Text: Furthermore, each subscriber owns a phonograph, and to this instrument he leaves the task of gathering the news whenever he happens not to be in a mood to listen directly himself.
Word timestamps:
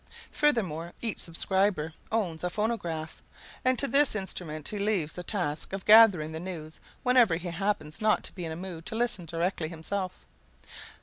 Furthermore, 0.31 0.93
each 1.03 1.19
subscriber 1.19 1.93
owns 2.11 2.43
a 2.43 2.49
phonograph, 2.49 3.21
and 3.63 3.77
to 3.77 3.87
this 3.87 4.15
instrument 4.15 4.69
he 4.69 4.79
leaves 4.79 5.13
the 5.13 5.21
task 5.21 5.73
of 5.73 5.85
gathering 5.85 6.31
the 6.31 6.39
news 6.39 6.79
whenever 7.03 7.35
he 7.35 7.49
happens 7.49 8.01
not 8.01 8.23
to 8.23 8.33
be 8.33 8.43
in 8.43 8.51
a 8.51 8.55
mood 8.55 8.87
to 8.87 8.95
listen 8.95 9.25
directly 9.27 9.69
himself. 9.69 10.25